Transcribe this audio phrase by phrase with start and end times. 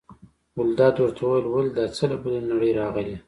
[0.55, 3.15] ګلداد ورته وویل: ولې دا څه له بلې نړۍ راغلي.